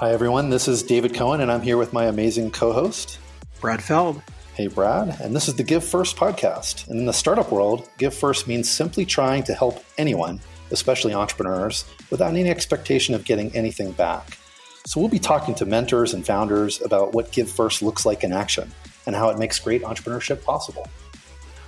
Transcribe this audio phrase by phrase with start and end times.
[0.00, 0.48] Hi, everyone.
[0.48, 3.18] This is David Cohen, and I'm here with my amazing co host,
[3.60, 4.22] Brad Feld.
[4.54, 5.20] Hey, Brad.
[5.20, 6.86] And this is the Give First podcast.
[6.86, 10.40] And in the startup world, Give First means simply trying to help anyone,
[10.70, 14.38] especially entrepreneurs, without any expectation of getting anything back.
[14.86, 18.32] So we'll be talking to mentors and founders about what Give First looks like in
[18.32, 18.72] action
[19.06, 20.86] and how it makes great entrepreneurship possible.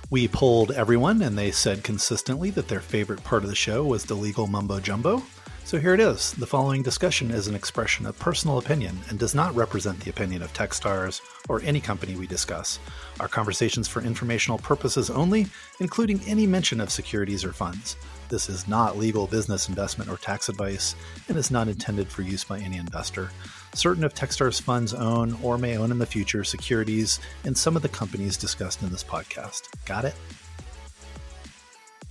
[0.09, 4.05] We polled everyone, and they said consistently that their favorite part of the show was
[4.05, 5.21] the legal mumbo jumbo.
[5.71, 6.33] So here it is.
[6.33, 10.41] The following discussion is an expression of personal opinion and does not represent the opinion
[10.41, 12.77] of Techstars or any company we discuss.
[13.21, 15.47] Our conversations for informational purposes only,
[15.79, 17.95] including any mention of securities or funds.
[18.27, 20.93] This is not legal business investment or tax advice
[21.29, 23.31] and is not intended for use by any investor.
[23.73, 27.81] Certain of Techstars funds own or may own in the future securities in some of
[27.81, 29.69] the companies discussed in this podcast.
[29.85, 30.15] Got it?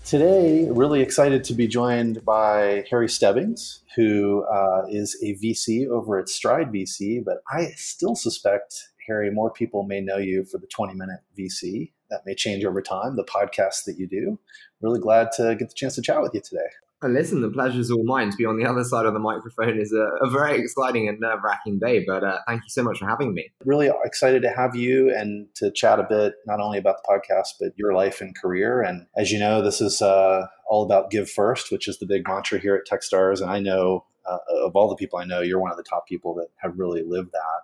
[0.05, 6.19] Today, really excited to be joined by Harry Stebbings, who uh, is a VC over
[6.19, 7.23] at Stride VC.
[7.25, 8.75] But I still suspect,
[9.07, 11.93] Harry, more people may know you for the 20 Minute VC.
[12.09, 14.39] That may change over time, the podcast that you do.
[14.81, 16.71] Really glad to get the chance to chat with you today.
[17.03, 18.31] And listen, the pleasure's all mine.
[18.31, 21.19] To be on the other side of the microphone is a, a very exciting and
[21.19, 23.51] nerve wracking day, but uh, thank you so much for having me.
[23.65, 27.55] Really excited to have you and to chat a bit, not only about the podcast,
[27.59, 28.83] but your life and career.
[28.83, 32.29] And as you know, this is uh, all about give first, which is the big
[32.29, 33.41] mantra here at Techstars.
[33.41, 36.07] And I know uh, of all the people I know, you're one of the top
[36.07, 37.63] people that have really lived that.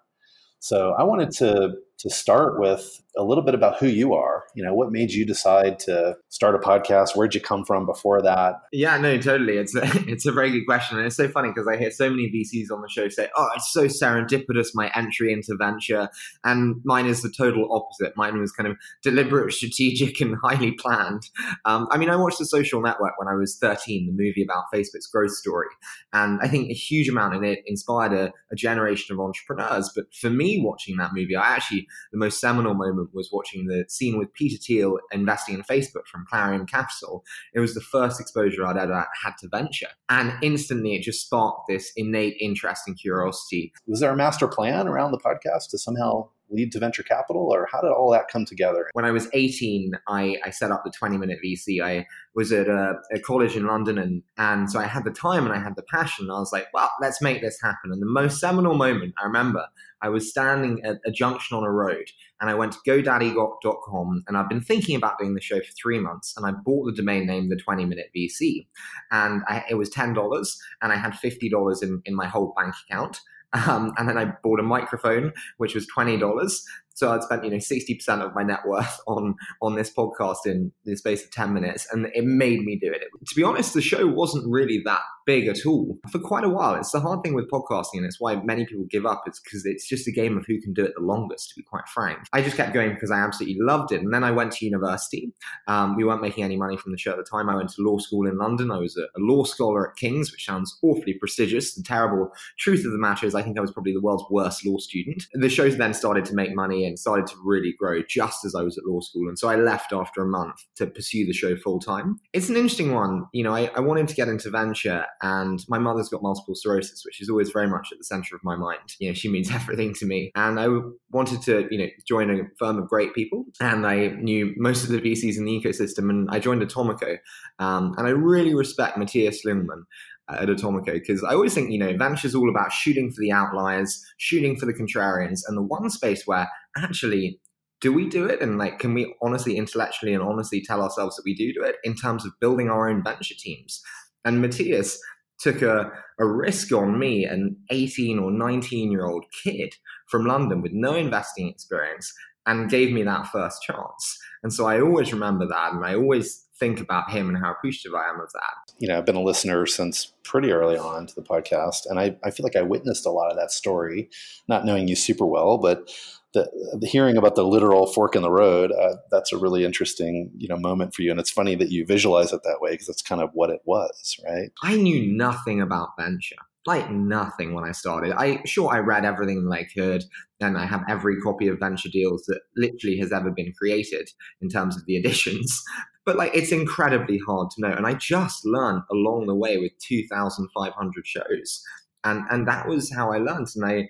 [0.60, 4.45] So I wanted to to start with a little bit about who you are.
[4.55, 7.17] You know, what made you decide to start a podcast?
[7.17, 8.56] Where'd you come from before that?
[8.72, 9.56] Yeah, no, totally.
[9.56, 12.11] It's a, it's a very good question, and it's so funny because I hear so
[12.11, 16.09] many VCs on the show say, "Oh, it's so serendipitous my entry into venture,"
[16.44, 18.17] and mine is the total opposite.
[18.17, 21.22] Mine was kind of deliberate, strategic, and highly planned.
[21.64, 24.64] Um, I mean, I watched The Social Network when I was 13, the movie about
[24.72, 25.69] Facebook's growth story,
[26.12, 29.91] and I think a huge amount in it inspired a, a generation of entrepreneurs.
[29.94, 33.84] But for me, watching that movie, I actually the most seminal moment was watching the
[33.89, 37.25] scene with Peter Thiel investing in Facebook from Clarium Capital.
[37.55, 39.89] It was the first exposure I'd ever had to venture.
[40.09, 43.72] And instantly it just sparked this innate interest and curiosity.
[43.87, 47.68] Was there a master plan around the podcast to somehow lead to venture capital or
[47.70, 48.90] how did all that come together?
[48.92, 52.68] When i was 18 i, I set up the 20 minute vc i was at
[52.68, 55.76] a, a, college in london and, and so i had the time and i had
[55.76, 57.92] the passion i was like well let's make this happen.
[57.92, 59.66] And the most seminal moment i remember
[60.02, 62.06] i was standing at a junction on a road
[62.40, 65.98] and i went to godaddy.com and i've been thinking about doing the show for three
[65.98, 68.66] months and i bought the domain name the 20 minute vc
[69.10, 73.20] and I, it was $10 and i had $50 in, in my whole bank account
[73.67, 76.62] um, and then I bought a microphone, which was twenty dollars.
[76.96, 80.72] So I'd spent, you know, 60% of my net worth on on this podcast in
[80.84, 81.86] the space of 10 minutes.
[81.92, 83.02] And it made me do it.
[83.26, 86.76] To be honest, the show wasn't really that big at all for quite a while.
[86.76, 89.24] It's the hard thing with podcasting, and it's why many people give up.
[89.26, 91.62] It's because it's just a game of who can do it the longest, to be
[91.62, 92.20] quite frank.
[92.32, 94.00] I just kept going because I absolutely loved it.
[94.00, 95.32] And then I went to university.
[95.66, 97.50] Um, we weren't making any money from the show at the time.
[97.50, 98.70] I went to law school in London.
[98.70, 101.74] I was a, a law scholar at King's, which sounds awfully prestigious.
[101.74, 104.64] The terrible truth of the matter is, I think I was probably the world's worst
[104.64, 105.24] law student.
[105.32, 108.62] The show then started to make money and started to really grow just as I
[108.62, 109.28] was at law school.
[109.28, 112.19] And so I left after a month to pursue the show full time.
[112.32, 113.24] It's an interesting one.
[113.32, 117.02] You know, I, I wanted to get into venture, and my mother's got multiple sclerosis,
[117.04, 118.94] which is always very much at the center of my mind.
[118.98, 120.30] You know, she means everything to me.
[120.34, 120.69] And I
[121.10, 123.44] wanted to, you know, join a firm of great people.
[123.60, 127.19] And I knew most of the VCs in the ecosystem, and I joined Atomico.
[127.58, 129.82] Um, and I really respect Mattias Ljungman
[130.28, 133.32] at Atomico because I always think, you know, venture is all about shooting for the
[133.32, 137.41] outliers, shooting for the contrarians, and the one space where actually
[137.81, 138.41] do we do it?
[138.41, 141.76] And like can we honestly intellectually and honestly tell ourselves that we do do it
[141.84, 143.81] in terms of building our own venture teams?
[144.25, 144.97] And mattias
[145.38, 149.75] took a, a risk on me an 18 or 19 year old kid
[150.08, 152.10] from london with no investing experience
[152.47, 154.19] and gave me that first chance.
[154.43, 157.94] And so i always remember that and i always think about him and how appreciative
[157.94, 158.72] I am of that.
[158.79, 162.17] You know, I've been a listener since pretty early on to the podcast, and I,
[162.25, 164.08] I feel like I witnessed a lot of that story,
[164.49, 165.91] not knowing you super well, but
[166.35, 170.31] the, the hearing about the literal fork in the road, uh, that's a really interesting,
[170.37, 171.11] you know, moment for you.
[171.11, 173.61] And it's funny that you visualize it that way because that's kind of what it
[173.64, 174.50] was, right?
[174.62, 176.37] I knew nothing about venture
[176.67, 178.12] like nothing when I started.
[178.12, 180.05] I sure I read everything that I could,
[180.41, 184.11] and I have every copy of Venture Deals that literally has ever been created
[184.43, 185.62] in terms of the editions.
[186.06, 189.73] But like it's incredibly hard to know, and I just learned along the way with
[189.79, 191.62] two thousand five hundred shows,
[192.05, 193.49] and and that was how I learned.
[193.56, 193.88] And I,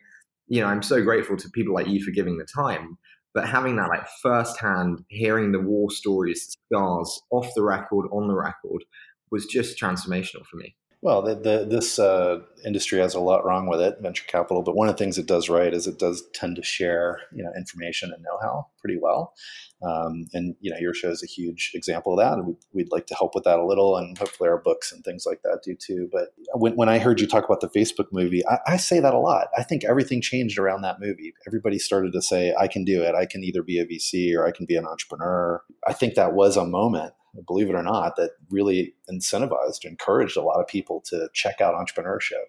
[0.48, 2.98] you know, I'm so grateful to people like you for giving the time.
[3.34, 8.34] But having that like firsthand, hearing the war stories, scars off the record, on the
[8.34, 8.82] record,
[9.30, 10.74] was just transformational for me.
[11.02, 14.62] Well, the, the, this uh, industry has a lot wrong with it, venture capital.
[14.62, 17.44] But one of the things it does right is it does tend to share, you
[17.44, 19.34] know, information and know-how pretty well.
[19.82, 22.38] Um, and you know, your show is a huge example of that.
[22.38, 25.04] And we'd, we'd, like to help with that a little, and hopefully our books and
[25.04, 26.08] things like that do too.
[26.10, 29.12] But when, when I heard you talk about the Facebook movie, I, I say that
[29.12, 29.48] a lot.
[29.56, 31.34] I think everything changed around that movie.
[31.46, 33.14] Everybody started to say, "I can do it.
[33.14, 36.32] I can either be a VC or I can be an entrepreneur." I think that
[36.32, 37.12] was a moment
[37.46, 41.74] believe it or not, that really incentivized, encouraged a lot of people to check out
[41.74, 42.44] entrepreneurship.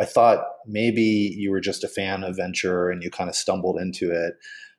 [0.00, 3.80] I thought maybe you were just a fan of venture and you kind of stumbled
[3.80, 4.34] into it,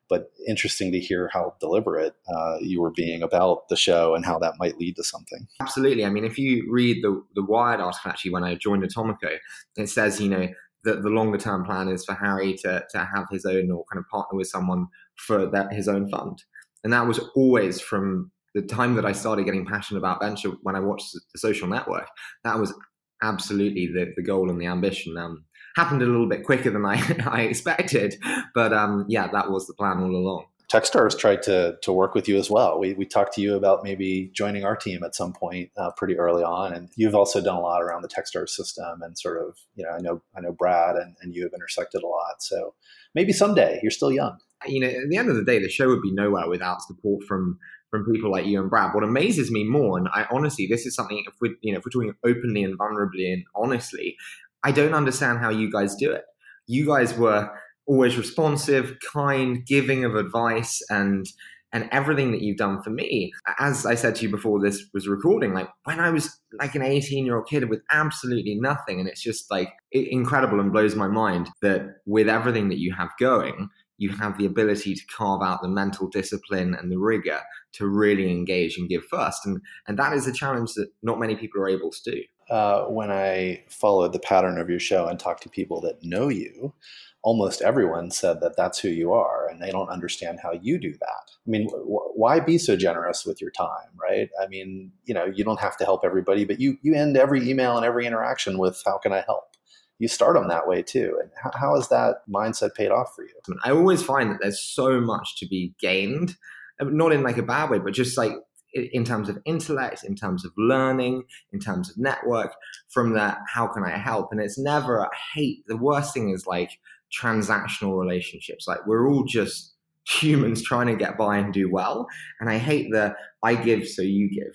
[0.07, 4.39] but interesting to hear how deliberate uh, you were being about the show and how
[4.39, 5.47] that might lead to something.
[5.61, 6.05] Absolutely.
[6.05, 9.37] I mean, if you read the the Wired article actually when I joined Atomico,
[9.77, 10.47] it says you know
[10.83, 13.99] that the longer term plan is for Harry to to have his own or kind
[13.99, 16.43] of partner with someone for that his own fund,
[16.83, 20.75] and that was always from the time that I started getting passionate about venture when
[20.75, 22.07] I watched the social network,
[22.43, 22.73] that was
[23.21, 25.17] absolutely the, the goal and the ambition.
[25.17, 28.15] Um, happened a little bit quicker than I, I expected,
[28.53, 30.45] but um, yeah, that was the plan all along.
[30.71, 32.77] Techstars tried to to work with you as well.
[32.79, 36.15] We, we talked to you about maybe joining our team at some point uh, pretty
[36.15, 39.57] early on, and you've also done a lot around the Techstars system and sort of
[39.75, 42.43] you know I know I know Brad and, and you have intersected a lot.
[42.43, 42.75] So
[43.15, 44.37] maybe someday you're still young.
[44.67, 47.23] You know, at the end of the day, the show would be nowhere without support
[47.23, 47.57] from
[47.89, 48.93] from people like you and Brad.
[48.93, 51.85] What amazes me more, and I honestly, this is something if we you know if
[51.85, 54.15] we're talking openly and vulnerably and honestly,
[54.63, 56.23] I don't understand how you guys do it.
[56.67, 57.49] You guys were
[57.87, 61.25] always responsive, kind, giving of advice, and
[61.71, 63.31] and everything that you've done for me.
[63.59, 66.81] As I said to you before this was recording, like when I was like an
[66.81, 71.07] 18 year old kid with absolutely nothing, and it's just like incredible and blows my
[71.07, 75.61] mind that with everything that you have going, you have the ability to carve out
[75.61, 77.41] the mental discipline and the rigor
[77.73, 79.45] to really engage and give first.
[79.45, 82.23] And, and that is a challenge that not many people are able to do.
[82.49, 86.29] Uh, when I followed the pattern of your show and talked to people that know
[86.29, 86.73] you,
[87.21, 90.93] almost everyone said that that's who you are and they don't understand how you do
[90.93, 91.31] that.
[91.45, 94.29] I mean, wh- why be so generous with your time, right?
[94.41, 97.47] I mean, you know, you don't have to help everybody, but you, you end every
[97.47, 99.55] email and every interaction with, how can I help?
[99.99, 101.19] You start them that way too.
[101.21, 103.57] And how, has that mindset paid off for you?
[103.63, 106.37] I always find that there's so much to be gained,
[106.79, 108.33] uh, not in like a bad way, but just like
[108.73, 112.53] in terms of intellect, in terms of learning, in terms of network.
[112.89, 114.29] From that, how can I help?
[114.31, 116.71] And it's never, I hate the worst thing is like
[117.11, 118.67] transactional relationships.
[118.67, 119.75] Like we're all just
[120.07, 122.07] humans trying to get by and do well.
[122.39, 124.53] And I hate the I give, so you give.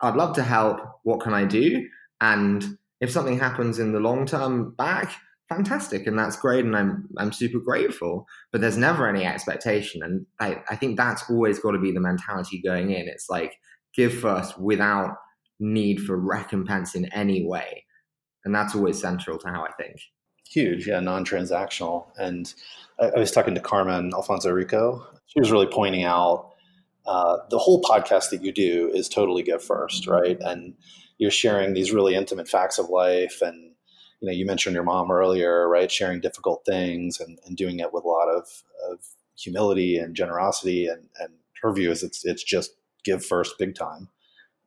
[0.00, 0.80] I'd love to help.
[1.02, 1.86] What can I do?
[2.20, 5.12] And if something happens in the long term back,
[5.48, 8.26] fantastic, and that's great, and I'm I'm super grateful.
[8.52, 12.00] But there's never any expectation, and I, I think that's always got to be the
[12.00, 13.08] mentality going in.
[13.08, 13.56] It's like
[13.94, 15.16] give first without
[15.58, 17.84] need for recompense in any way,
[18.44, 19.96] and that's always central to how I think.
[20.48, 22.06] Huge, yeah, non-transactional.
[22.18, 22.52] And
[23.00, 25.04] I, I was talking to Carmen Alfonso Rico.
[25.26, 26.52] She was really pointing out
[27.06, 30.38] uh, the whole podcast that you do is totally give first, right?
[30.40, 30.74] And
[31.18, 33.72] you're sharing these really intimate facts of life and
[34.20, 35.90] you know you mentioned your mom earlier right?
[35.90, 38.48] Sharing difficult things and, and doing it with a lot of,
[38.90, 38.98] of
[39.36, 42.72] humility and generosity and, and her view is it's it's just
[43.04, 44.08] give first big time.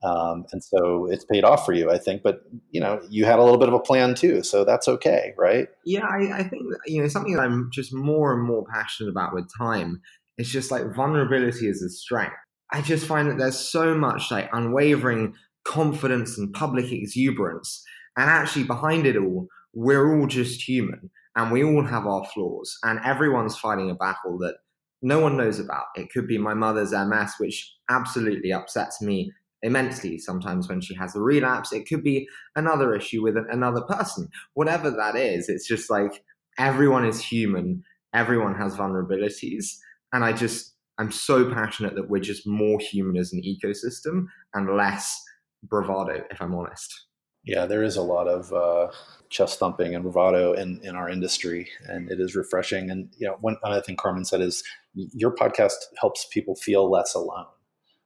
[0.01, 3.37] Um, and so it's paid off for you i think but you know you had
[3.37, 5.67] a little bit of a plan too so that's okay right?
[5.83, 9.33] Yeah i, I think you know something that i'm just more and more passionate about
[9.33, 10.01] with time
[10.39, 12.33] it's just like vulnerability is a strength
[12.71, 15.33] i just find that there's so much like unwavering
[15.69, 17.83] confidence and public exuberance.
[18.17, 22.77] And actually, behind it all, we're all just human and we all have our flaws.
[22.83, 24.55] And everyone's fighting a battle that
[25.01, 25.85] no one knows about.
[25.95, 29.31] It could be my mother's MS, which absolutely upsets me
[29.61, 31.71] immensely sometimes when she has a relapse.
[31.71, 34.27] It could be another issue with another person.
[34.55, 36.23] Whatever that is, it's just like
[36.57, 39.77] everyone is human, everyone has vulnerabilities.
[40.13, 44.75] And I just, I'm so passionate that we're just more human as an ecosystem and
[44.75, 45.21] less
[45.63, 47.05] bravado, if I'm honest.
[47.43, 48.91] Yeah, there is a lot of uh,
[49.29, 52.91] chest thumping and bravado in, in our industry, and it is refreshing.
[52.91, 54.61] And you know, one other thing Carmen said is
[54.93, 57.47] your podcast helps people feel less alone,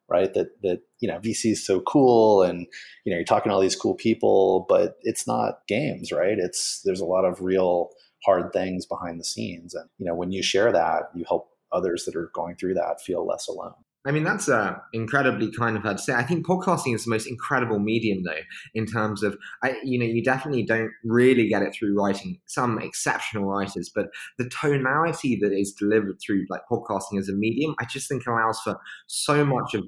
[0.08, 0.34] right?
[0.34, 2.68] That that you know, VC is so cool, and
[3.06, 6.38] you know, you're talking to all these cool people, but it's not games, right?
[6.38, 7.90] It's there's a lot of real
[8.26, 12.06] hard things behind the scenes, and you know, when you share that, you help others
[12.06, 13.74] that are going through that feel less alone.
[14.06, 16.14] I mean, that's uh, incredibly kind of her to say.
[16.14, 18.42] I think podcasting is the most incredible medium, though,
[18.74, 22.40] in terms of, I, you know, you definitely don't really get it through writing.
[22.46, 27.76] Some exceptional writers, but the tonality that is delivered through like podcasting as a medium,
[27.80, 28.78] I just think allows for
[29.08, 29.86] so much of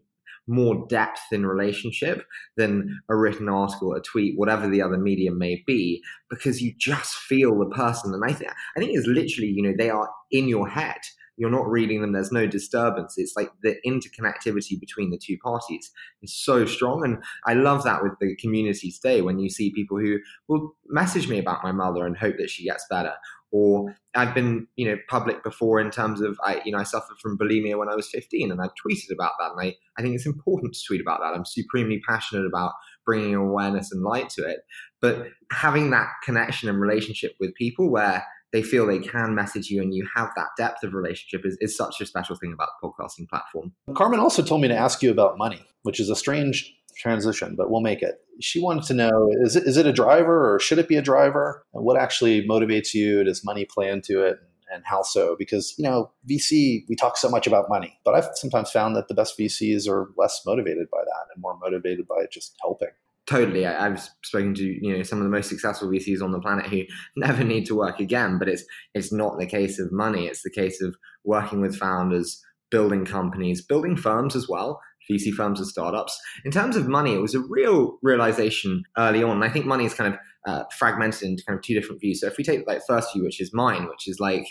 [0.47, 2.25] more depth in relationship
[2.55, 7.15] than a written article, a tweet, whatever the other medium may be, because you just
[7.15, 8.13] feel the person.
[8.13, 10.99] And I think I think it's literally, you know, they are in your head.
[11.37, 12.13] You're not reading them.
[12.13, 13.15] There's no disturbance.
[13.17, 17.03] It's like the interconnectivity between the two parties is so strong.
[17.03, 21.27] And I love that with the community today when you see people who will message
[21.27, 23.13] me about my mother and hope that she gets better.
[23.51, 27.17] Or I've been, you know, public before in terms of I, you know, I suffered
[27.21, 29.51] from bulimia when I was 15 and I've tweeted about that.
[29.51, 31.33] And I, I think it's important to tweet about that.
[31.33, 32.73] I'm supremely passionate about
[33.05, 34.59] bringing awareness and light to it.
[34.99, 38.25] But having that connection and relationship with people where
[38.55, 41.75] they feel they can message you and you have that depth of relationship is, is
[41.75, 43.73] such a special thing about the podcasting platform.
[43.95, 47.69] Carmen also told me to ask you about money, which is a strange transition, but
[47.69, 48.15] we'll make it.
[48.39, 51.01] She wanted to know is it, is it a driver or should it be a
[51.01, 51.65] driver?
[51.73, 53.25] And what actually motivates you?
[53.25, 54.37] Does money play into it?
[54.73, 55.35] And how so?
[55.37, 59.09] Because, you know, VC, we talk so much about money, but I've sometimes found that
[59.09, 62.89] the best VCs are less motivated by that and more motivated by just helping
[63.27, 66.39] totally I, have spoken to you know some of the most successful vcs on the
[66.39, 66.83] planet who
[67.15, 68.63] never need to work again but it's
[68.93, 73.65] it's not the case of money it's the case of working with founders building companies
[73.65, 74.79] building firms as well
[75.09, 76.19] vc firms and startups.
[76.45, 79.85] In terms of money it was a real realization early on and i think money
[79.85, 82.21] is kind of uh, fragmented into kind of two different views.
[82.21, 84.45] So if we take like first view which is mine which is like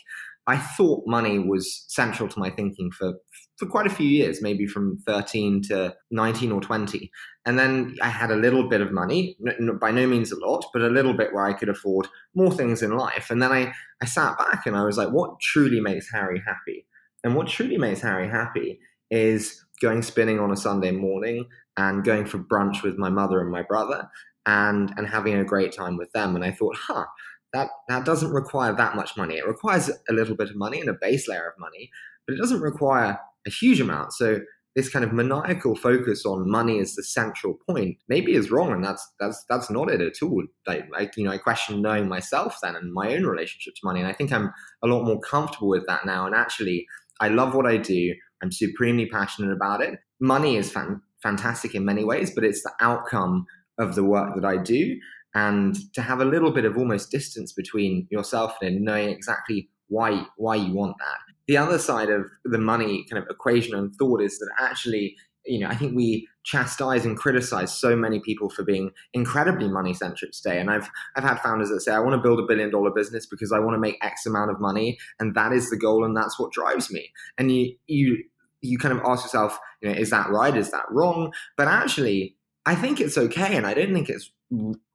[0.46, 3.14] I thought money was central to my thinking for
[3.56, 7.10] for quite a few years, maybe from 13 to 19 or 20.
[7.46, 9.36] And then I had a little bit of money,
[9.80, 12.82] by no means a lot, but a little bit where I could afford more things
[12.82, 13.30] in life.
[13.30, 13.72] And then I,
[14.02, 16.86] I sat back and I was like, what truly makes Harry happy?
[17.22, 21.46] And what truly makes Harry happy is going spinning on a Sunday morning
[21.76, 24.08] and going for brunch with my mother and my brother
[24.46, 26.34] and, and having a great time with them.
[26.34, 27.06] And I thought, huh,
[27.54, 29.36] that that doesn't require that much money.
[29.36, 31.90] It requires a little bit of money and a base layer of money,
[32.26, 34.12] but it doesn't require a huge amount.
[34.12, 34.40] So
[34.74, 38.84] this kind of maniacal focus on money as the central point maybe is wrong, and
[38.84, 40.42] that's that's that's not it at all.
[40.66, 44.00] Like, like you know, I question knowing myself then and my own relationship to money,
[44.00, 46.26] and I think I'm a lot more comfortable with that now.
[46.26, 46.86] And actually,
[47.20, 48.14] I love what I do.
[48.42, 49.98] I'm supremely passionate about it.
[50.20, 53.46] Money is fan- fantastic in many ways, but it's the outcome
[53.78, 54.96] of the work that I do
[55.34, 60.26] and to have a little bit of almost distance between yourself and knowing exactly why
[60.36, 61.18] why you want that.
[61.46, 65.60] The other side of the money kind of equation and thought is that actually, you
[65.60, 70.32] know, I think we chastise and criticize so many people for being incredibly money centric
[70.32, 70.60] today.
[70.60, 73.26] And I've I've had founders that say, I want to build a billion dollar business
[73.26, 76.16] because I want to make X amount of money, and that is the goal, and
[76.16, 77.10] that's what drives me.
[77.38, 78.24] And you you
[78.60, 80.56] you kind of ask yourself, you know, is that right?
[80.56, 81.32] Is that wrong?
[81.56, 84.30] But actually, I think it's okay, and I don't think it's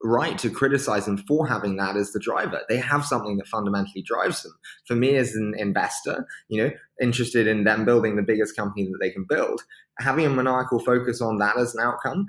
[0.03, 2.62] right to criticize them for having that as the driver.
[2.70, 4.53] They have something that fundamentally drives them.
[4.86, 9.00] For me, as an investor, you know, interested in them building the biggest company that
[9.01, 9.62] they can build,
[10.00, 12.27] having a maniacal focus on that as an outcome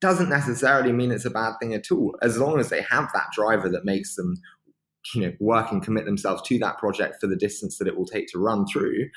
[0.00, 2.16] doesn't necessarily mean it's a bad thing at all.
[2.22, 4.34] As long as they have that driver that makes them,
[5.14, 8.06] you know, work and commit themselves to that project for the distance that it will
[8.06, 9.08] take to run through.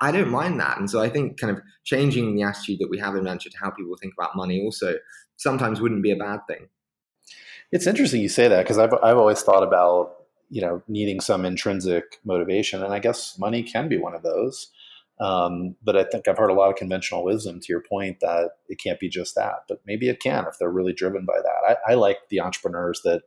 [0.00, 0.76] I don't mind that.
[0.78, 3.58] And so I think kind of changing the attitude that we have in venture to
[3.58, 4.94] how people think about money also
[5.36, 6.68] sometimes wouldn't be a bad thing.
[7.70, 10.14] It's interesting you say that because I've I've always thought about
[10.50, 14.70] you know needing some intrinsic motivation, and I guess money can be one of those.
[15.20, 18.50] Um, but I think I've heard a lot of conventional wisdom to your point that
[18.68, 21.76] it can't be just that, but maybe it can if they're really driven by that.
[21.86, 23.22] I, I like the entrepreneurs that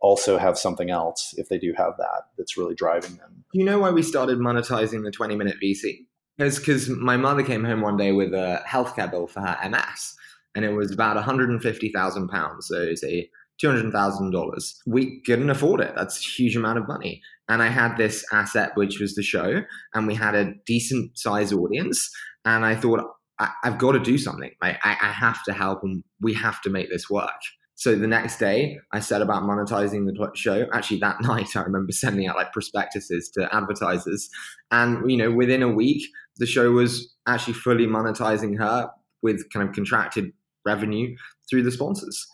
[0.00, 3.44] also have something else if they do have that that's really driving them.
[3.52, 6.06] You know why we started monetizing the 20 minute VC?
[6.36, 10.14] Because my mother came home one day with a healthcare bill for her MS,
[10.54, 12.68] and it was about 150,000 pounds.
[12.68, 13.28] So it's a
[13.62, 14.74] $200,000.
[14.86, 15.92] We couldn't afford it.
[15.96, 17.22] That's a huge amount of money.
[17.48, 19.62] And I had this asset, which was the show,
[19.94, 22.10] and we had a decent size audience.
[22.44, 23.00] And I thought,
[23.38, 24.50] I, have got to do something.
[24.62, 27.30] I, I have to help, and we have to make this work.
[27.76, 30.66] So the next day, I set about monetizing the show.
[30.72, 34.28] Actually, that night, I remember sending out like prospectuses to advertisers,
[34.70, 36.02] and you know, within a week,
[36.36, 38.90] the show was actually fully monetizing her
[39.22, 40.32] with kind of contracted
[40.64, 41.14] revenue
[41.50, 42.26] through the sponsors.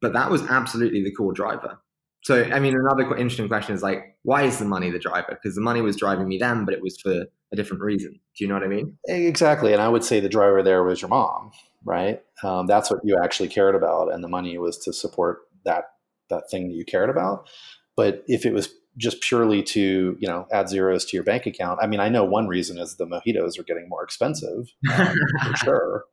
[0.00, 1.78] But that was absolutely the core driver.
[2.22, 5.28] So, I mean, another interesting question is like, why is the money the driver?
[5.30, 8.18] Because the money was driving me then, but it was for a different reason.
[8.36, 8.98] Do you know what I mean?
[9.06, 9.72] Exactly.
[9.72, 11.52] And I would say the driver there was your mom,
[11.84, 12.20] right?
[12.42, 15.84] Um, that's what you actually cared about, and the money was to support that
[16.28, 17.48] that thing that you cared about.
[17.96, 21.78] But if it was just purely to you know add zeros to your bank account,
[21.80, 25.56] I mean, I know one reason is the mojitos are getting more expensive um, for
[25.64, 26.04] sure.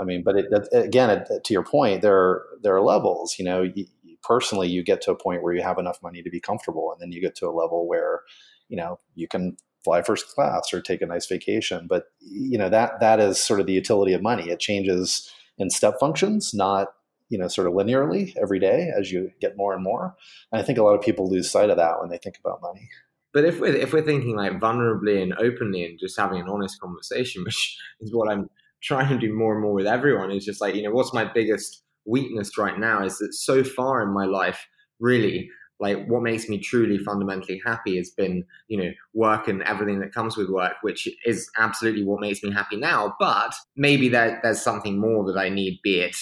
[0.00, 3.36] I mean, but it, again, it, to your point, there are, there are levels.
[3.38, 3.86] You know, you,
[4.22, 7.00] personally, you get to a point where you have enough money to be comfortable, and
[7.00, 8.20] then you get to a level where,
[8.68, 11.86] you know, you can fly first class or take a nice vacation.
[11.88, 14.50] But you know that that is sort of the utility of money.
[14.50, 16.88] It changes in step functions, not
[17.28, 20.14] you know sort of linearly every day as you get more and more.
[20.52, 22.62] And I think a lot of people lose sight of that when they think about
[22.62, 22.88] money.
[23.32, 26.80] But if we're if we're thinking like vulnerably and openly and just having an honest
[26.80, 28.50] conversation, which is what I'm
[28.82, 31.24] trying to do more and more with everyone, is just like you know what's my
[31.32, 34.66] biggest weakness right now is that so far in my life,
[34.98, 39.98] really, like what makes me truly fundamentally happy has been you know work and everything
[40.00, 44.38] that comes with work which is absolutely what makes me happy now but maybe there,
[44.42, 46.16] there's something more that i need be it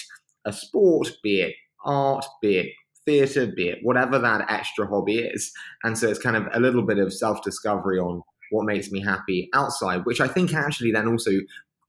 [0.45, 2.73] a sport be it art be it
[3.05, 5.51] theatre be it whatever that extra hobby is.
[5.83, 9.47] And so it's kind of a little bit of self-discovery on what makes me happy
[9.53, 11.29] outside which i think actually then also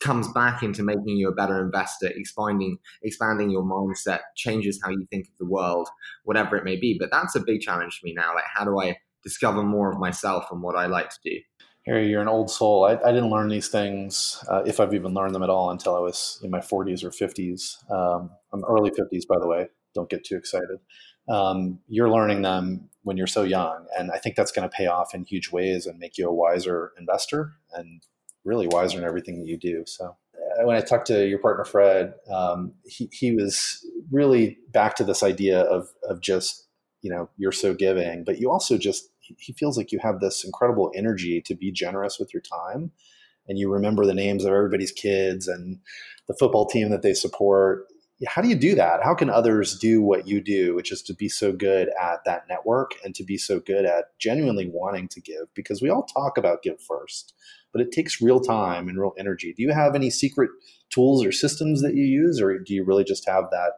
[0.00, 5.06] comes back into making you a better investor, expanding expanding your mindset, changes how you
[5.10, 5.88] think of the world,
[6.24, 6.96] whatever it may be.
[6.98, 8.34] But that's a big challenge for me now.
[8.34, 11.36] Like, how do I discover more of myself and what I like to do?
[11.86, 12.84] Harry, you're an old soul.
[12.84, 15.96] I, I didn't learn these things, uh, if I've even learned them at all, until
[15.96, 17.90] I was in my 40s or 50s.
[17.90, 19.68] Um, I'm early 50s, by the way.
[19.94, 20.78] Don't get too excited.
[21.28, 24.86] Um, you're learning them when you're so young, and I think that's going to pay
[24.86, 28.02] off in huge ways and make you a wiser investor and
[28.50, 29.84] really wiser in everything that you do.
[29.86, 34.96] So uh, when I talked to your partner Fred, um, he he was really back
[34.96, 36.66] to this idea of of just
[37.00, 40.44] you know you're so giving, but you also just he feels like you have this
[40.44, 42.90] incredible energy to be generous with your time,
[43.48, 45.78] and you remember the names of everybody's kids and
[46.26, 47.86] the football team that they support.
[48.26, 49.02] How do you do that?
[49.02, 52.42] How can others do what you do, which is to be so good at that
[52.50, 55.46] network and to be so good at genuinely wanting to give?
[55.54, 57.32] Because we all talk about give first
[57.72, 59.54] but it takes real time and real energy.
[59.56, 60.50] Do you have any secret
[60.90, 63.72] tools or systems that you use, or do you really just have that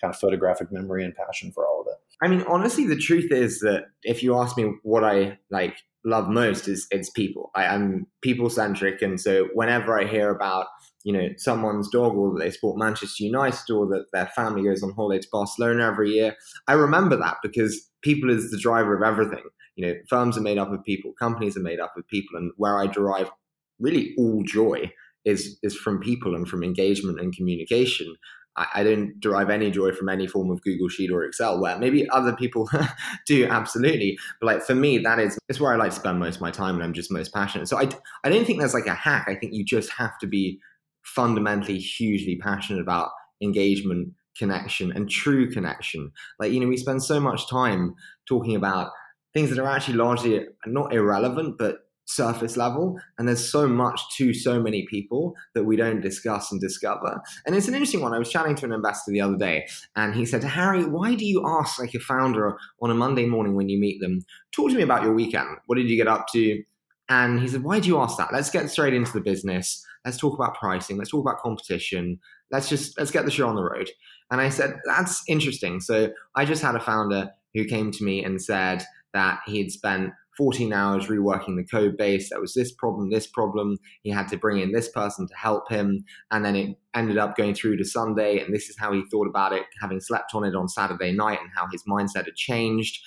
[0.00, 1.98] kind of photographic memory and passion for all of it?
[2.22, 6.28] I mean, honestly, the truth is that if you ask me what I like love
[6.28, 7.50] most is it's people.
[7.54, 10.66] I, am people centric, and so whenever I hear about
[11.02, 14.82] you know someone's dog or that they support Manchester United or that their family goes
[14.82, 16.36] on holiday to Barcelona every year,
[16.68, 19.44] I remember that because people is the driver of everything
[19.76, 22.52] you know, firms are made up of people, companies are made up of people, and
[22.56, 23.30] where I derive
[23.78, 24.92] really all joy
[25.24, 28.14] is is from people and from engagement and communication.
[28.56, 31.78] I, I don't derive any joy from any form of Google Sheet or Excel, where
[31.78, 32.68] maybe other people
[33.26, 34.16] do absolutely.
[34.40, 36.50] But like for me, that is it's where I like to spend most of my
[36.50, 37.68] time, and I'm just most passionate.
[37.68, 37.88] So I
[38.22, 39.26] I don't think there's like a hack.
[39.28, 40.60] I think you just have to be
[41.02, 43.10] fundamentally hugely passionate about
[43.42, 46.10] engagement connection and true connection
[46.40, 47.94] like you know we spend so much time
[48.26, 48.90] talking about
[49.34, 52.98] things that are actually largely not irrelevant, but surface level.
[53.18, 57.20] And there's so much to so many people that we don't discuss and discover.
[57.46, 58.12] And it's an interesting one.
[58.12, 59.66] I was chatting to an investor the other day,
[59.96, 63.26] and he said, to Harry, why do you ask like a founder on a Monday
[63.26, 64.20] morning when you meet them,
[64.52, 65.48] talk to me about your weekend?
[65.66, 66.62] What did you get up to?
[67.08, 68.32] And he said, Why do you ask that?
[68.32, 69.84] Let's get straight into the business.
[70.04, 70.96] Let's talk about pricing.
[70.96, 72.18] Let's talk about competition.
[72.50, 73.90] Let's just let's get the show on the road.
[74.30, 75.80] And I said, That's interesting.
[75.80, 78.84] So I just had a founder who came to me and said,
[79.14, 82.30] that he had spent 14 hours reworking the code base.
[82.30, 83.76] There was this problem, this problem.
[84.02, 86.04] He had to bring in this person to help him.
[86.30, 88.40] And then it ended up going through to Sunday.
[88.40, 91.38] And this is how he thought about it, having slept on it on Saturday night
[91.40, 93.00] and how his mindset had changed.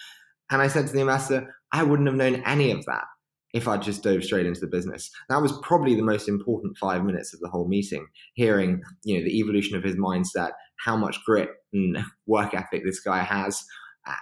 [0.50, 3.04] And I said to the investor, I wouldn't have known any of that
[3.54, 5.10] if I just dove straight into the business.
[5.30, 9.24] That was probably the most important five minutes of the whole meeting, hearing, you know,
[9.24, 10.52] the evolution of his mindset,
[10.86, 13.66] how much grit and work ethic this guy has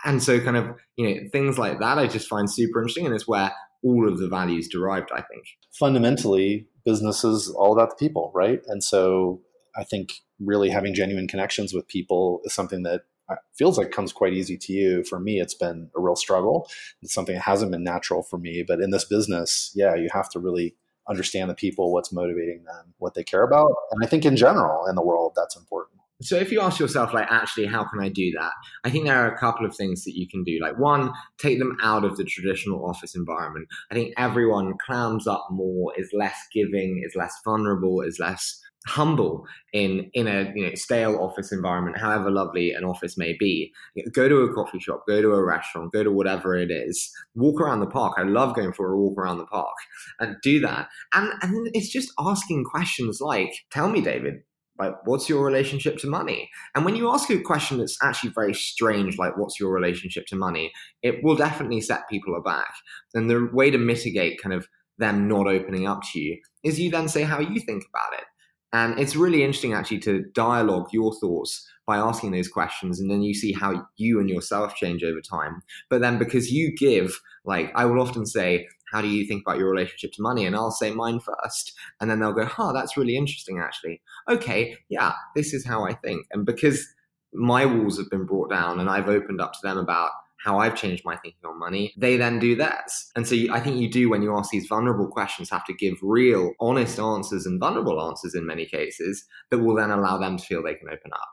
[0.03, 3.15] and so kind of you know things like that i just find super interesting and
[3.15, 3.51] it's where
[3.83, 5.45] all of the values derived i think.
[5.71, 8.61] Fundamentally business is all about the people right?
[8.67, 9.41] And so
[9.75, 14.13] i think really having genuine connections with people is something that uh, feels like comes
[14.13, 15.03] quite easy to you.
[15.03, 16.69] For me it's been a real struggle.
[17.01, 20.29] It's something that hasn't been natural for me but in this business yeah you have
[20.31, 20.75] to really
[21.07, 24.87] understand the people what's motivating them what they care about and i think in general
[24.87, 28.09] in the world that's important so if you ask yourself, like, actually, how can I
[28.09, 28.51] do that?
[28.83, 30.59] I think there are a couple of things that you can do.
[30.61, 33.67] Like, one, take them out of the traditional office environment.
[33.91, 39.45] I think everyone clams up more, is less giving, is less vulnerable, is less humble
[39.73, 43.71] in in a you know stale office environment however lovely an office may be
[44.13, 47.59] go to a coffee shop go to a restaurant go to whatever it is walk
[47.59, 49.73] around the park i love going for a walk around the park
[50.19, 54.35] and do that and and it's just asking questions like tell me david
[54.77, 56.49] like what's your relationship to money?
[56.75, 60.35] And when you ask a question that's actually very strange like what's your relationship to
[60.35, 60.71] money?
[61.01, 62.73] It will definitely set people aback.
[63.13, 66.89] And the way to mitigate kind of them not opening up to you is you
[66.89, 68.25] then say how you think about it.
[68.73, 73.21] And it's really interesting actually to dialogue your thoughts by asking those questions and then
[73.21, 75.61] you see how you and yourself change over time.
[75.89, 79.59] But then because you give like i will often say how do you think about
[79.59, 80.45] your relationship to money?
[80.45, 81.73] And I'll say mine first.
[81.99, 84.01] And then they'll go, huh, that's really interesting, actually.
[84.29, 86.25] Okay, yeah, this is how I think.
[86.31, 86.87] And because
[87.33, 90.11] my walls have been brought down and I've opened up to them about
[90.45, 93.11] how I've changed my thinking on money, they then do theirs.
[93.17, 95.95] And so I think you do, when you ask these vulnerable questions, have to give
[96.01, 100.45] real, honest answers and vulnerable answers in many cases that will then allow them to
[100.45, 101.29] feel they can open up.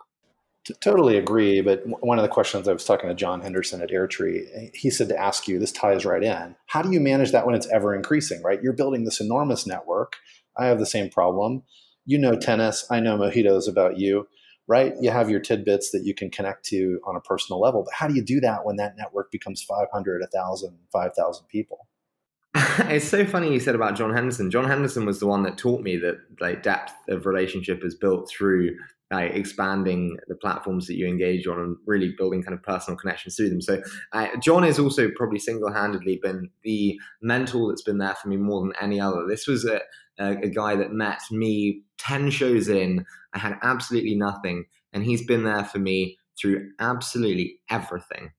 [0.64, 1.61] T- totally agree.
[1.61, 5.09] But one of the questions I was talking to John Henderson at Airtree, he said
[5.09, 6.55] to ask you, this ties right in.
[6.66, 8.62] How do you manage that when it's ever increasing, right?
[8.62, 10.16] You're building this enormous network.
[10.57, 11.62] I have the same problem.
[12.05, 12.87] You know tennis.
[12.90, 14.27] I know mojitos about you
[14.68, 14.94] right?
[15.01, 17.83] You have your tidbits that you can connect to on a personal level.
[17.85, 21.88] But how do you do that when that network becomes 500, 1,000, 5,000 people?
[22.55, 24.51] it's so funny you said about John Henderson.
[24.51, 28.29] John Henderson was the one that taught me that like depth of relationship is built
[28.29, 28.77] through
[29.12, 33.37] like expanding the platforms that you engage on and really building kind of personal connections
[33.37, 33.61] through them.
[33.61, 38.37] So uh, John has also probably single-handedly been the mentor that's been there for me
[38.37, 39.27] more than any other.
[39.29, 39.81] This was a,
[40.18, 43.05] a, a guy that met me 10 shows in.
[43.35, 44.64] I had absolutely nothing.
[44.92, 48.33] And he's been there for me through absolutely everything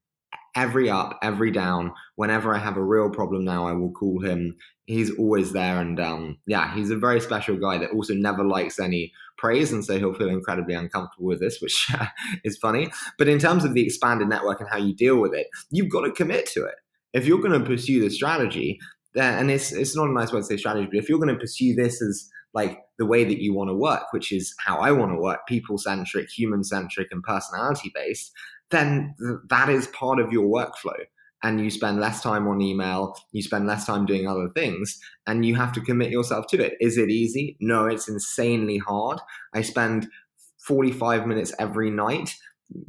[0.56, 1.94] every up, every down.
[2.16, 4.56] Whenever I have a real problem now, I will call him.
[4.86, 5.80] He's always there.
[5.80, 9.72] And um, yeah, he's a very special guy that also never likes any praise.
[9.72, 11.92] And so he'll feel incredibly uncomfortable with this, which
[12.44, 12.92] is funny.
[13.18, 16.02] But in terms of the expanded network and how you deal with it, you've got
[16.02, 16.76] to commit to it.
[17.14, 18.80] If you're going to pursue the strategy,
[19.16, 21.40] and it's, it's not a nice word to say strategy, but if you're going to
[21.40, 24.92] pursue this as like the way that you want to work, which is how I
[24.92, 28.32] want to work, people centric, human centric, and personality based,
[28.74, 29.16] then
[29.50, 30.98] that is part of your workflow.
[31.46, 35.46] And you spend less time on email, you spend less time doing other things, and
[35.46, 36.76] you have to commit yourself to it.
[36.80, 37.58] Is it easy?
[37.60, 39.20] No, it's insanely hard.
[39.54, 40.08] I spend
[40.66, 42.34] 45 minutes every night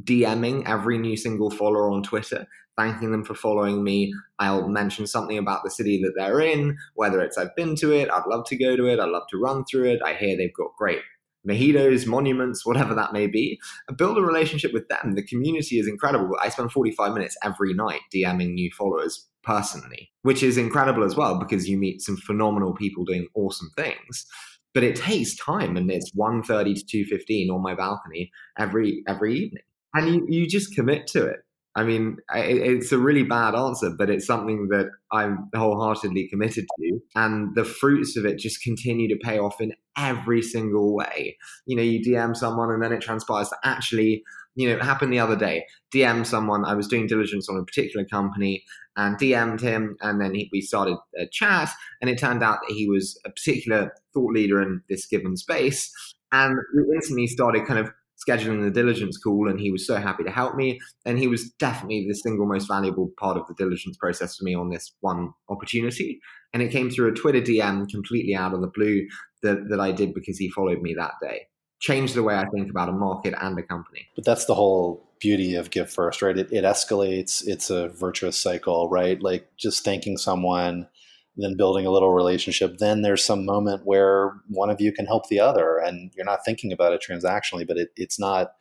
[0.05, 4.13] DMing every new single follower on Twitter, thanking them for following me.
[4.39, 8.11] I'll mention something about the city that they're in, whether it's I've been to it,
[8.11, 10.01] I'd love to go to it, I'd love to run through it.
[10.05, 11.01] I hear they've got great
[11.49, 13.59] mojitos, monuments, whatever that may be.
[13.97, 15.13] Build a relationship with them.
[15.15, 16.37] The community is incredible.
[16.43, 21.39] I spend 45 minutes every night DMing new followers personally, which is incredible as well
[21.39, 24.27] because you meet some phenomenal people doing awesome things.
[24.73, 29.63] But it takes time and it's 1.30 to 2.15 on my balcony every every evening.
[29.95, 31.44] And you, you just commit to it.
[31.77, 37.01] I mean, it's a really bad answer, but it's something that I'm wholeheartedly committed to.
[37.17, 41.37] And the fruits of it just continue to pay off in every single way.
[41.67, 44.23] You know, you DM someone and then it transpires that actually,
[44.55, 45.65] you know, it happened the other day.
[45.93, 48.63] DM someone, I was doing diligence on a particular company
[48.97, 51.69] and DM'd him, and then he, we started a chat,
[52.01, 55.93] and it turned out that he was a particular thought leader in this given space.
[56.31, 57.91] And we instantly started kind of
[58.27, 60.81] scheduling the diligence call and he was so happy to help me.
[61.05, 64.55] And he was definitely the single most valuable part of the diligence process for me
[64.55, 66.21] on this one opportunity.
[66.53, 69.07] And it came through a twitter dm completely out of the blue
[69.43, 71.47] that, that i did because he followed me that day.
[71.81, 74.07] Changed the way i think about a market and a company.
[74.15, 76.37] But that's the whole beauty of give first right?
[76.37, 77.47] It, it escalates.
[77.47, 79.21] It's a virtuous cycle right?
[79.23, 80.89] Like just thanking someone
[81.37, 85.29] then building a little relationship then there's some moment where one of you can help
[85.29, 88.53] the other and you're not thinking about it transactionally but it, it's not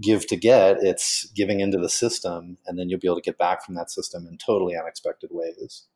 [0.00, 3.38] give to get it's giving into the system and then you'll be able to get
[3.38, 5.86] back from that system in totally unexpected ways.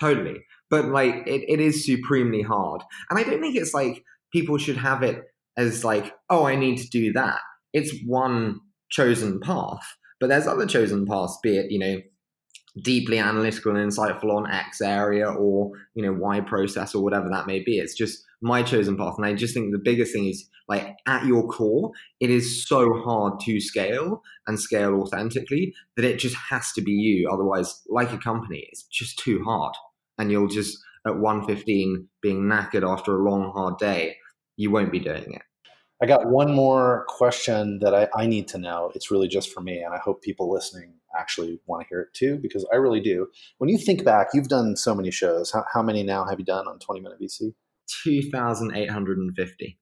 [0.00, 0.40] Totally.
[0.70, 2.82] But like it, it is supremely hard.
[3.10, 5.22] And i don't think it's like people should have it
[5.56, 7.40] as like oh i need to do that.
[7.72, 11.98] It's one chosen path but there's other chosen paths be it you know
[12.82, 17.46] deeply analytical and insightful on X area or you know Y process or whatever that
[17.46, 17.78] may be.
[17.78, 21.26] It's just my chosen path, and I just think the biggest thing is like at
[21.26, 26.72] your core, it is so hard to scale and scale authentically that it just has
[26.72, 27.28] to be you.
[27.30, 29.74] Otherwise, like a company, it's just too hard,
[30.18, 34.16] and you'll just at 115 being knackered after a long hard day,
[34.56, 35.42] you won't be doing it.
[36.04, 38.92] I got one more question that I, I need to know.
[38.94, 42.12] It's really just for me, and I hope people listening actually want to hear it
[42.12, 43.26] too, because I really do.
[43.56, 45.50] When you think back, you've done so many shows.
[45.50, 47.54] How, how many now have you done on 20 Minute VC?
[48.04, 49.78] 2,850.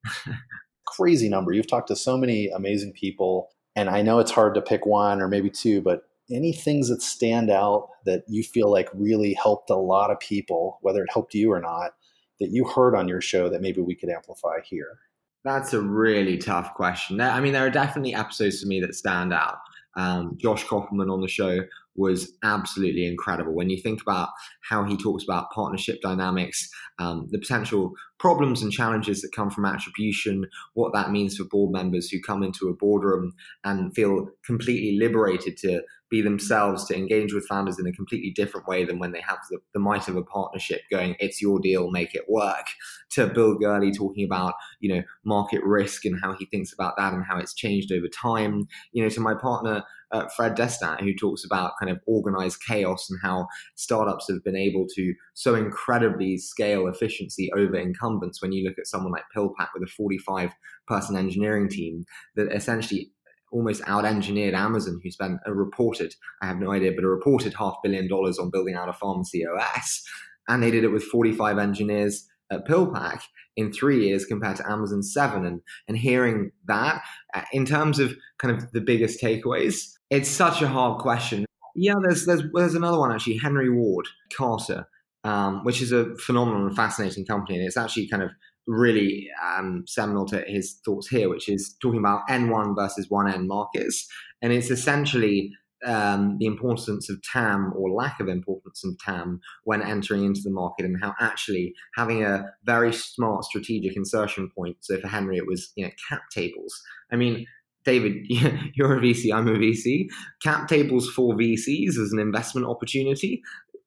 [0.87, 1.51] Crazy number.
[1.51, 5.21] You've talked to so many amazing people, and I know it's hard to pick one
[5.21, 9.71] or maybe two, but any things that stand out that you feel like really helped
[9.71, 11.95] a lot of people, whether it helped you or not,
[12.39, 15.01] that you heard on your show that maybe we could amplify here?
[15.45, 17.21] That's a really tough question.
[17.21, 19.59] I mean, there are definitely episodes for me that stand out.
[19.97, 21.61] Um, Josh Kopelman on the show
[21.95, 23.55] was absolutely incredible.
[23.55, 24.29] When you think about
[24.69, 29.65] how he talks about partnership dynamics, um, the potential problems and challenges that come from
[29.65, 33.33] attribution, what that means for board members who come into a boardroom
[33.65, 38.69] and feel completely liberated to be themselves, to engage with founders in a completely different
[38.69, 41.91] way than when they have the, the might of a partnership going, it's your deal,
[41.91, 42.67] make it work.
[43.13, 47.15] To Bill Gurley talking about, you know, market risk and how he thinks about that
[47.15, 48.69] and how it's changed over time.
[48.93, 53.09] You know, to my partner, uh, Fred Destin, who talks about kind of organized chaos
[53.11, 53.47] and how
[53.77, 58.43] startups have been able to so incredibly scale efficiency over incumbents.
[58.43, 60.53] When you look at someone like PillPack with a 45
[60.87, 62.05] person engineering team
[62.37, 63.11] that essentially
[63.53, 67.55] almost out engineered Amazon, who spent a reported, I have no idea, but a reported
[67.55, 70.03] half billion dollars on building out a pharmacy OS.
[70.49, 73.23] And they did it with 45 engineers at PillPack
[73.57, 75.45] in three years compared to Amazon seven.
[75.45, 77.03] And, and hearing that
[77.35, 81.47] uh, in terms of kind of the biggest takeaways, it's such a hard question.
[81.75, 84.87] Yeah, there's, there's, there's another one actually, Henry Ward Carta,
[85.25, 87.57] um, which is a phenomenal and fascinating company.
[87.57, 88.31] And it's actually kind of
[88.67, 94.07] really um, seminal to his thoughts here, which is talking about N1 versus 1N markets.
[94.43, 95.51] And it's essentially
[95.87, 100.51] um, the importance of TAM or lack of importance of TAM when entering into the
[100.51, 104.77] market and how actually having a very smart strategic insertion point.
[104.81, 106.83] So for Henry, it was you know cap tables.
[107.11, 107.47] I mean,
[107.85, 108.15] David,
[108.75, 110.07] you're a VC, I'm a VC.
[110.43, 113.43] Cap tables for VCs as an investment opportunity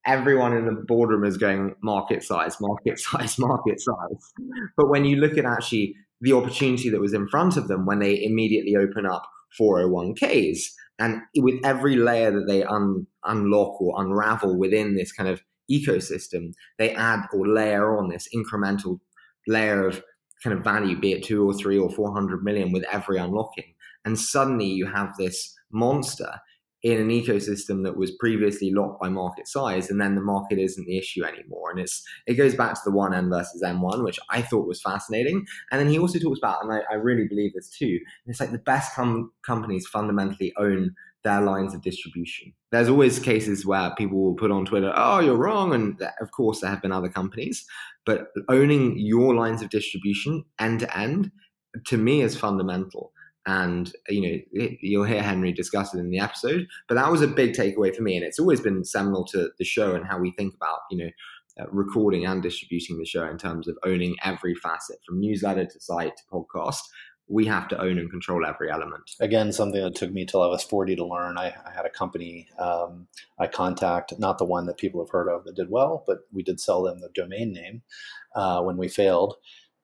[0.06, 4.34] everyone in the boardroom is going market size, market size, market size.
[4.78, 8.00] But when you look at actually the opportunity that was in front of them when
[8.00, 9.24] they immediately open up
[9.60, 10.60] 401ks,
[10.98, 16.54] and with every layer that they un- unlock or unravel within this kind of ecosystem,
[16.78, 19.00] they add or layer on this incremental
[19.48, 20.02] layer of
[20.42, 23.74] kind of value, be it two or three or 400 million with every unlocking.
[24.06, 26.40] And suddenly you have this monster
[26.86, 30.86] in an ecosystem that was previously locked by market size, and then the market isn't
[30.86, 31.72] the issue anymore.
[31.72, 34.68] And it's it goes back to the one N versus M one, which I thought
[34.68, 35.48] was fascinating.
[35.72, 38.00] And then he also talks about, and I, I really believe this too.
[38.28, 42.54] It's like the best com- companies fundamentally own their lines of distribution.
[42.72, 46.62] There's always cases where people will put on Twitter, "Oh, you're wrong," and of course
[46.62, 47.66] there have been other companies,
[48.06, 51.32] but owning your lines of distribution end to end,
[51.88, 53.12] to me, is fundamental
[53.46, 57.28] and you know you'll hear henry discuss it in the episode but that was a
[57.28, 60.32] big takeaway for me and it's always been seminal to the show and how we
[60.32, 61.10] think about you know
[61.60, 65.80] uh, recording and distributing the show in terms of owning every facet from newsletter to
[65.80, 66.82] site to podcast.
[67.30, 69.12] We have to own and control every element.
[69.22, 71.38] Again something that took me till i was 40 to learn.
[71.38, 73.08] I, I had a company um,
[73.40, 76.60] iContact not the one that people have heard of that did well but we did
[76.60, 77.84] sell them the domain name
[78.36, 79.36] uh, when we failed.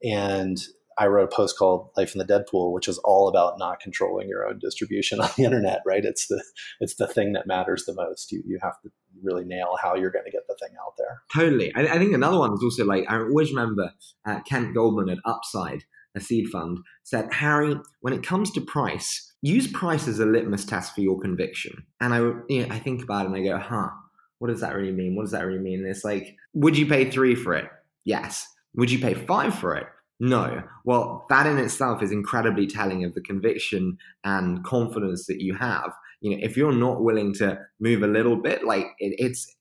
[0.04, 0.58] And
[1.02, 4.30] I wrote a post called "Life in the Deadpool," which is all about not controlling
[4.30, 5.82] your own distribution on the internet.
[5.84, 6.06] Right?
[6.06, 6.44] It's the
[6.80, 8.32] it's the thing that matters the most.
[8.32, 8.92] You you have to
[9.24, 11.22] really nail how you're going to get the thing out there.
[11.34, 11.74] Totally.
[11.76, 13.92] I, I think another one is also like I always remember
[14.26, 15.84] uh, Kent Goldman at Upside,
[16.16, 20.66] a seed fund, said, "Harry, when it comes to price, use price as a litmus
[20.66, 23.58] test for your conviction." And I you know, I think about it and I go,
[23.58, 23.90] "Huh."
[24.38, 25.16] What does that really mean?
[25.16, 25.82] What does that really mean?
[25.82, 27.70] And it's like, would you pay three for it?
[28.06, 28.48] Yes.
[28.74, 29.86] Would you pay five for it?
[30.24, 30.62] No.
[30.86, 35.92] Well, that in itself is incredibly telling of the conviction and confidence that you have.
[36.22, 39.52] You know, if you're not willing to move a little bit, like it, it's,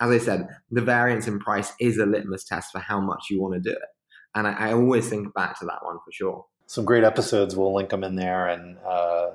[0.00, 3.38] as I said, the variance in price is a litmus test for how much you
[3.38, 3.88] want to do it.
[4.34, 6.46] And I, I always think back to that one for sure.
[6.64, 7.54] Some great episodes.
[7.54, 8.48] We'll link them in there.
[8.48, 9.32] And uh,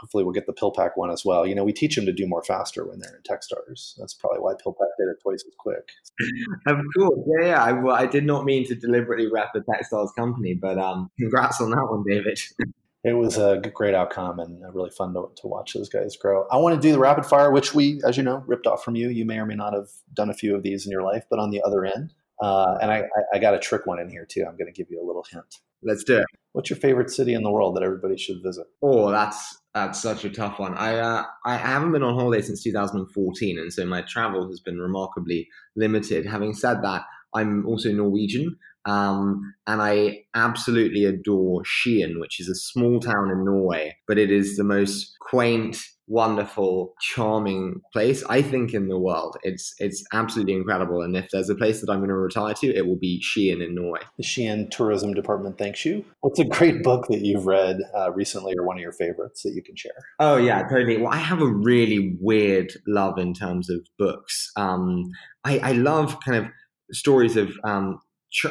[0.00, 1.46] hopefully we'll get the PillPack one as well.
[1.46, 3.94] You know, we teach them to do more faster when they're in tech Techstars.
[3.98, 5.90] That's probably why PillPack did it twice as quick.
[6.66, 7.62] of course, yeah, yeah.
[7.62, 11.60] I, well, I did not mean to deliberately rep a Techstars company, but um, congrats
[11.60, 12.38] on that one, David.
[13.04, 16.46] it was a great outcome and really fun to, to watch those guys grow.
[16.50, 18.96] I want to do the rapid fire, which we, as you know, ripped off from
[18.96, 19.10] you.
[19.10, 21.38] You may or may not have done a few of these in your life, but
[21.38, 24.44] on the other end, uh, and I, I, got a trick one in here too.
[24.48, 25.60] I'm going to give you a little hint.
[25.84, 26.26] Let's do it.
[26.52, 28.66] What's your favorite city in the world that everybody should visit?
[28.82, 30.74] Oh, that's that's such a tough one.
[30.74, 34.78] I uh, I haven't been on holiday since 2014, and so my travel has been
[34.78, 36.26] remarkably limited.
[36.26, 37.02] Having said that,
[37.34, 43.44] I'm also Norwegian, um, and I absolutely adore Skien, which is a small town in
[43.44, 49.36] Norway, but it is the most quaint, wonderful, charming place I think in the world.
[49.42, 51.02] It's it's absolutely incredible.
[51.02, 53.64] And if there's a place that I'm going to retire to, it will be Skien
[53.64, 54.00] in Norway.
[54.18, 56.04] The Skien Tourism Department thanks you.
[56.20, 59.52] What's a great book that you've read uh, recently, or one of your favorites that
[59.54, 59.92] you can share?
[60.20, 60.98] Oh yeah, totally.
[60.98, 64.50] Well, I have a really weird love in terms of books.
[64.56, 65.10] Um,
[65.44, 66.50] I, I love kind of
[66.92, 68.00] stories of um,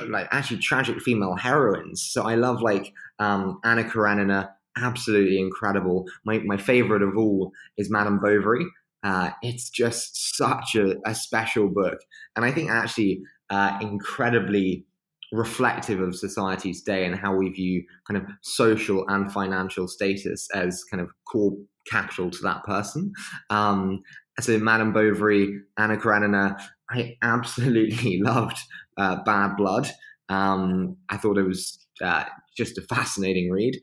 [0.07, 2.07] like actually tragic female heroines.
[2.09, 6.05] So I love like um, Anna Karenina, absolutely incredible.
[6.25, 8.65] My my favorite of all is Madame Bovary.
[9.03, 11.99] Uh, it's just such a, a, special book.
[12.37, 14.85] And I think actually uh, incredibly
[15.33, 20.85] reflective of society today and how we view kind of social and financial status as
[20.85, 21.51] kind of core
[21.89, 23.11] capital to that person.
[23.49, 24.03] Um,
[24.39, 26.57] so Madame Bovary, Anna Karenina,
[26.89, 28.57] I absolutely loved
[28.97, 29.89] uh, Bad Blood.
[30.29, 32.23] Um, I thought it was uh,
[32.55, 33.75] just a fascinating read.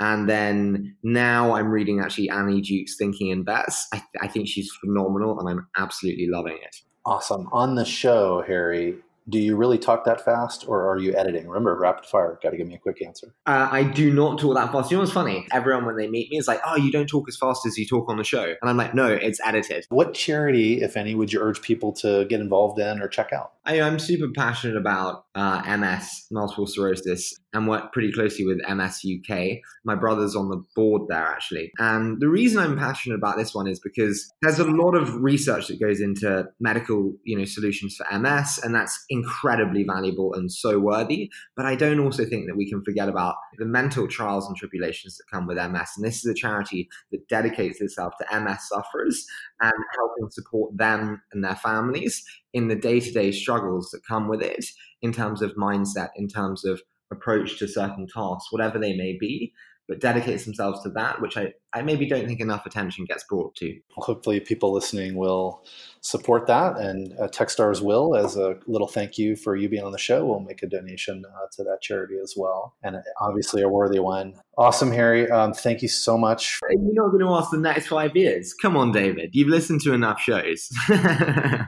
[0.00, 3.88] And then now I'm reading actually Annie Duke's Thinking in Bets.
[3.92, 6.76] I, th- I think she's phenomenal and I'm absolutely loving it.
[7.04, 7.48] Awesome.
[7.52, 8.96] On the show, Harry,
[9.28, 11.48] do you really talk that fast or are you editing?
[11.48, 12.38] Remember, rapid fire.
[12.42, 13.34] Got to give me a quick answer.
[13.46, 14.90] Uh, I do not talk that fast.
[14.90, 15.46] You know what's funny?
[15.52, 17.86] Everyone, when they meet me, is like, oh, you don't talk as fast as you
[17.86, 18.44] talk on the show.
[18.44, 19.86] And I'm like, no, it's edited.
[19.88, 23.52] What charity, if any, would you urge people to get involved in or check out?
[23.64, 29.02] I, am super passionate about uh, MS, multiple sclerosis, and work pretty closely with MS
[29.04, 29.58] UK.
[29.84, 31.72] My brother's on the board there actually.
[31.78, 35.68] And the reason I'm passionate about this one is because there's a lot of research
[35.68, 40.78] that goes into medical, you know, solutions for MS, and that's incredibly valuable and so
[40.78, 41.30] worthy.
[41.56, 45.16] But I don't also think that we can forget about the mental trials and tribulations
[45.16, 45.92] that come with MS.
[45.96, 49.24] And this is a charity that dedicates itself to MS sufferers
[49.62, 54.28] and helping support them and their families in the day to day struggles that come
[54.28, 54.64] with it
[55.00, 59.52] in terms of mindset, in terms of approach to certain tasks, whatever they may be,
[59.88, 63.54] but dedicates themselves to that, which I, I maybe don't think enough attention gets brought
[63.56, 63.78] to.
[63.90, 65.64] hopefully, people listening will
[66.00, 69.92] support that, and uh, Techstars will, as a little thank you for you being on
[69.92, 73.62] the show, we'll make a donation uh, to that charity as well, and uh, obviously
[73.62, 74.34] a worthy one.
[74.58, 75.30] Awesome, Harry.
[75.30, 76.58] Um, thank you so much.
[76.70, 78.54] You're not going to ask the next five years.
[78.54, 79.30] Come on, David.
[79.34, 80.70] You've listened to enough shows.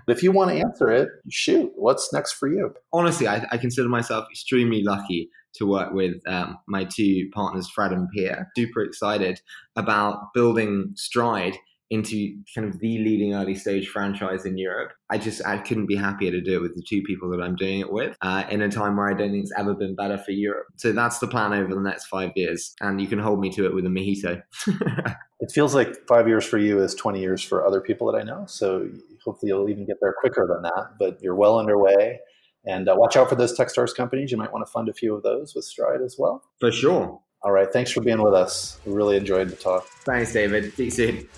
[0.09, 1.70] if you want to answer it, shoot.
[1.76, 2.74] What's next for you?
[2.92, 7.92] Honestly, I, I consider myself extremely lucky to work with um, my two partners, Fred
[7.92, 8.51] and Pierre.
[8.57, 9.40] Super excited
[9.77, 11.57] about building Stride
[11.90, 14.92] into kind of the leading early stage franchise in Europe.
[15.11, 17.57] I just I couldn't be happier to do it with the two people that I'm
[17.57, 20.18] doing it with uh, in a time where I don't think it's ever been better
[20.18, 20.66] for Europe.
[20.77, 23.64] So that's the plan over the next five years, and you can hold me to
[23.64, 24.42] it with a mojito.
[25.40, 28.23] it feels like five years for you is 20 years for other people that I
[28.23, 28.44] know.
[28.47, 28.88] So
[29.25, 30.90] hopefully you'll even get there quicker than that.
[30.99, 32.21] But you're well underway.
[32.68, 34.31] And uh, watch out for those Techstars companies.
[34.31, 36.44] You might want to fund a few of those with Stride as well.
[36.61, 37.18] For sure.
[37.42, 37.72] All right.
[37.72, 38.78] Thanks for being with us.
[38.85, 39.87] We really enjoyed the talk.
[40.04, 40.74] Thanks, David.
[40.74, 41.28] See you soon.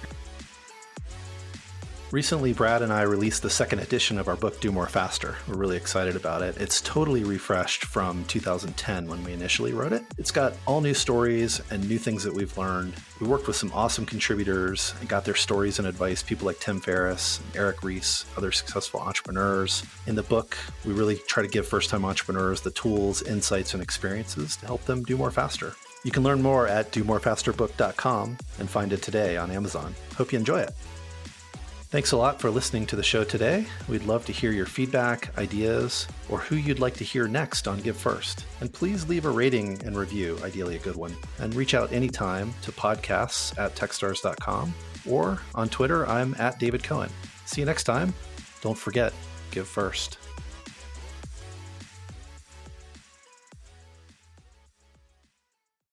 [2.13, 5.37] Recently, Brad and I released the second edition of our book, Do More Faster.
[5.47, 6.57] We're really excited about it.
[6.57, 10.03] It's totally refreshed from 2010 when we initially wrote it.
[10.19, 12.95] It's got all new stories and new things that we've learned.
[13.21, 16.81] We worked with some awesome contributors and got their stories and advice, people like Tim
[16.81, 19.85] Ferriss, Eric Ries, other successful entrepreneurs.
[20.09, 23.81] In the book, we really try to give first time entrepreneurs the tools, insights, and
[23.81, 25.77] experiences to help them do more faster.
[26.03, 29.95] You can learn more at domorefasterbook.com and find it today on Amazon.
[30.17, 30.75] Hope you enjoy it.
[31.91, 33.67] Thanks a lot for listening to the show today.
[33.89, 37.81] We'd love to hear your feedback, ideas, or who you'd like to hear next on
[37.81, 38.45] Give First.
[38.61, 41.17] And please leave a rating and review, ideally a good one.
[41.41, 44.73] And reach out anytime to podcasts at techstars.com
[45.09, 47.11] or on Twitter, I'm at David Cohen.
[47.45, 48.15] See you next time.
[48.61, 49.13] Don't forget,
[49.51, 50.20] give first.